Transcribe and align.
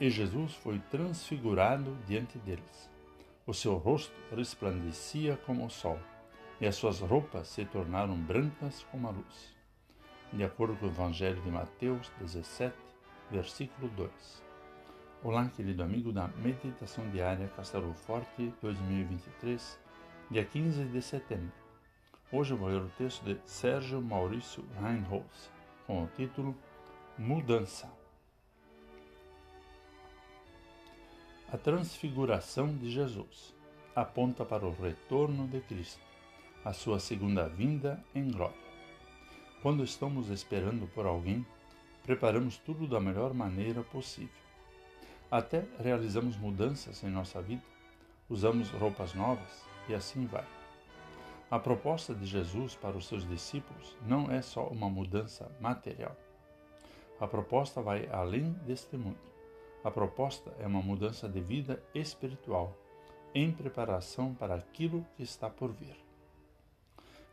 E 0.00 0.10
Jesus 0.10 0.54
foi 0.54 0.80
transfigurado 0.90 1.96
diante 2.04 2.36
deles. 2.38 2.90
O 3.46 3.54
seu 3.54 3.76
rosto 3.76 4.12
resplandecia 4.34 5.36
como 5.46 5.64
o 5.64 5.70
sol, 5.70 6.00
e 6.60 6.66
as 6.66 6.74
suas 6.74 6.98
roupas 6.98 7.46
se 7.46 7.64
tornaram 7.64 8.16
brancas 8.16 8.84
como 8.90 9.06
a 9.06 9.12
luz. 9.12 9.54
De 10.32 10.42
acordo 10.42 10.74
com 10.76 10.86
o 10.86 10.88
Evangelho 10.88 11.40
de 11.42 11.48
Mateus 11.48 12.10
17, 12.18 12.74
versículo 13.30 13.88
2. 13.90 14.42
Olá, 15.22 15.48
querido 15.48 15.84
amigo 15.84 16.10
da 16.10 16.26
Meditação 16.26 17.08
Diária 17.10 17.46
Castelo 17.54 17.94
Forte 17.94 18.52
2023, 18.60 19.78
dia 20.28 20.44
15 20.44 20.86
de 20.86 21.00
setembro. 21.02 21.52
Hoje 22.32 22.52
eu 22.52 22.56
vou 22.56 22.68
ler 22.68 22.82
o 22.82 22.90
texto 22.98 23.24
de 23.24 23.38
Sérgio 23.44 24.02
Maurício 24.02 24.64
Reinholz, 24.80 25.52
com 25.86 26.02
o 26.02 26.08
título 26.08 26.52
Mudança. 27.16 28.03
A 31.54 31.56
transfiguração 31.56 32.76
de 32.76 32.90
Jesus 32.90 33.54
aponta 33.94 34.44
para 34.44 34.66
o 34.66 34.72
retorno 34.72 35.46
de 35.46 35.60
Cristo, 35.60 36.02
a 36.64 36.72
sua 36.72 36.98
segunda 36.98 37.48
vinda 37.48 38.02
em 38.12 38.28
glória. 38.28 38.58
Quando 39.62 39.84
estamos 39.84 40.30
esperando 40.30 40.88
por 40.88 41.06
alguém, 41.06 41.46
preparamos 42.02 42.58
tudo 42.58 42.88
da 42.88 42.98
melhor 42.98 43.32
maneira 43.32 43.84
possível. 43.84 44.34
Até 45.30 45.64
realizamos 45.78 46.36
mudanças 46.36 47.04
em 47.04 47.08
nossa 47.08 47.40
vida, 47.40 47.62
usamos 48.28 48.70
roupas 48.70 49.14
novas 49.14 49.64
e 49.88 49.94
assim 49.94 50.26
vai. 50.26 50.44
A 51.48 51.60
proposta 51.60 52.12
de 52.12 52.26
Jesus 52.26 52.74
para 52.74 52.96
os 52.96 53.06
seus 53.06 53.24
discípulos 53.28 53.96
não 54.04 54.28
é 54.28 54.42
só 54.42 54.66
uma 54.66 54.90
mudança 54.90 55.48
material. 55.60 56.16
A 57.20 57.28
proposta 57.28 57.80
vai 57.80 58.08
além 58.10 58.54
deste 58.66 58.96
mundo. 58.96 59.33
A 59.84 59.90
proposta 59.90 60.50
é 60.58 60.66
uma 60.66 60.80
mudança 60.80 61.28
de 61.28 61.42
vida 61.42 61.82
espiritual, 61.94 62.74
em 63.34 63.52
preparação 63.52 64.34
para 64.34 64.54
aquilo 64.54 65.06
que 65.14 65.22
está 65.22 65.50
por 65.50 65.70
vir. 65.72 66.02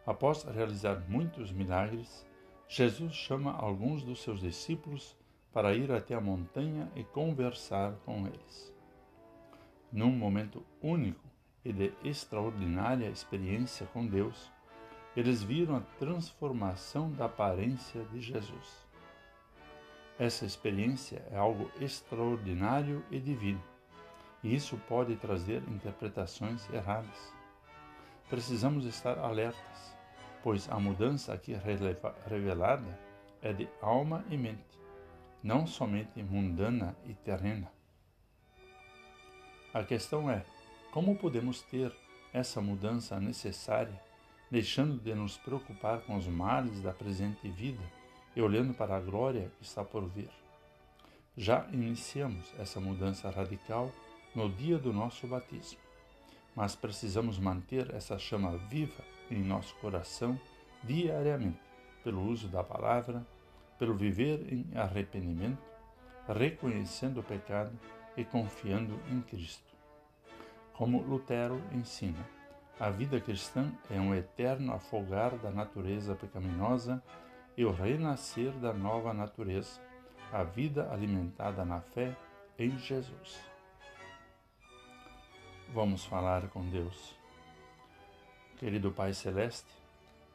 Após 0.05 0.43
realizar 0.43 1.01
muitos 1.07 1.49
milagres, 1.49 2.27
Jesus 2.67 3.13
chama 3.13 3.53
alguns 3.53 4.03
dos 4.03 4.21
seus 4.21 4.41
discípulos 4.41 5.15
para 5.53 5.73
ir 5.73 5.93
até 5.93 6.13
a 6.13 6.19
montanha 6.19 6.91
e 6.93 7.05
conversar 7.05 7.93
com 8.05 8.27
eles. 8.27 8.73
Num 9.89 10.11
momento 10.11 10.65
único 10.81 11.23
e 11.63 11.71
de 11.71 11.93
extraordinária 12.03 13.07
experiência 13.07 13.85
com 13.87 14.05
Deus, 14.05 14.51
eles 15.15 15.41
viram 15.41 15.77
a 15.77 15.81
transformação 15.99 17.11
da 17.11 17.25
aparência 17.25 18.03
de 18.05 18.19
Jesus. 18.19 18.90
Essa 20.21 20.45
experiência 20.45 21.25
é 21.31 21.35
algo 21.35 21.71
extraordinário 21.79 23.03
e 23.09 23.19
divino, 23.19 23.63
e 24.43 24.53
isso 24.53 24.77
pode 24.87 25.15
trazer 25.15 25.63
interpretações 25.67 26.69
erradas. 26.71 27.33
Precisamos 28.29 28.85
estar 28.85 29.17
alertas, 29.17 29.97
pois 30.43 30.69
a 30.69 30.79
mudança 30.79 31.33
aqui 31.33 31.57
revelada 32.27 32.99
é 33.41 33.51
de 33.51 33.67
alma 33.81 34.23
e 34.29 34.37
mente, 34.37 34.79
não 35.41 35.65
somente 35.65 36.21
mundana 36.21 36.95
e 37.03 37.15
terrena. 37.15 37.71
A 39.73 39.83
questão 39.83 40.29
é: 40.29 40.45
como 40.91 41.15
podemos 41.15 41.63
ter 41.63 41.91
essa 42.31 42.61
mudança 42.61 43.19
necessária, 43.19 43.99
deixando 44.51 44.99
de 44.99 45.15
nos 45.15 45.35
preocupar 45.39 46.01
com 46.01 46.15
os 46.15 46.27
males 46.27 46.79
da 46.79 46.93
presente 46.93 47.49
vida? 47.49 48.00
E 48.35 48.41
olhando 48.41 48.73
para 48.73 48.95
a 48.95 48.99
glória 48.99 49.51
que 49.57 49.63
está 49.63 49.83
por 49.83 50.07
vir. 50.07 50.29
Já 51.35 51.67
iniciamos 51.71 52.53
essa 52.59 52.79
mudança 52.79 53.29
radical 53.29 53.91
no 54.35 54.49
dia 54.49 54.77
do 54.77 54.93
nosso 54.93 55.27
batismo, 55.27 55.79
mas 56.55 56.75
precisamos 56.75 57.39
manter 57.39 57.93
essa 57.93 58.17
chama 58.17 58.57
viva 58.69 59.03
em 59.29 59.41
nosso 59.41 59.75
coração 59.75 60.39
diariamente, 60.83 61.59
pelo 62.03 62.21
uso 62.21 62.47
da 62.47 62.63
palavra, 62.63 63.25
pelo 63.77 63.95
viver 63.95 64.51
em 64.51 64.65
arrependimento, 64.75 65.61
reconhecendo 66.27 67.19
o 67.19 67.23
pecado 67.23 67.77
e 68.15 68.23
confiando 68.23 68.99
em 69.09 69.21
Cristo. 69.21 69.71
Como 70.73 71.01
Lutero 71.01 71.61
ensina, 71.71 72.25
a 72.79 72.89
vida 72.89 73.19
cristã 73.19 73.71
é 73.89 73.99
um 73.99 74.13
eterno 74.13 74.73
afogar 74.73 75.37
da 75.37 75.51
natureza 75.51 76.15
pecaminosa 76.15 77.01
e 77.57 77.65
o 77.65 77.71
renascer 77.71 78.51
da 78.53 78.73
nova 78.73 79.13
natureza, 79.13 79.79
a 80.31 80.43
vida 80.43 80.91
alimentada 80.91 81.65
na 81.65 81.81
fé 81.81 82.15
em 82.57 82.77
Jesus. 82.77 83.39
Vamos 85.73 86.05
falar 86.05 86.47
com 86.49 86.67
Deus. 86.69 87.15
Querido 88.57 88.91
Pai 88.91 89.13
Celeste, 89.13 89.71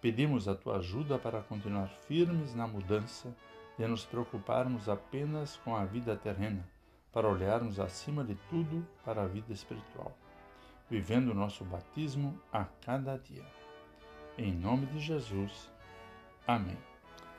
pedimos 0.00 0.48
a 0.48 0.54
tua 0.54 0.78
ajuda 0.78 1.18
para 1.18 1.42
continuar 1.42 1.88
firmes 1.88 2.54
na 2.54 2.66
mudança 2.66 3.34
e 3.78 3.86
nos 3.86 4.04
preocuparmos 4.04 4.88
apenas 4.88 5.56
com 5.58 5.76
a 5.76 5.84
vida 5.84 6.16
terrena, 6.16 6.66
para 7.12 7.28
olharmos 7.28 7.78
acima 7.78 8.24
de 8.24 8.34
tudo 8.50 8.86
para 9.04 9.22
a 9.22 9.26
vida 9.26 9.52
espiritual, 9.52 10.16
vivendo 10.88 11.30
o 11.30 11.34
nosso 11.34 11.64
batismo 11.64 12.38
a 12.52 12.64
cada 12.84 13.18
dia. 13.18 13.44
Em 14.38 14.52
nome 14.52 14.86
de 14.86 14.98
Jesus. 14.98 15.70
Amém. 16.46 16.95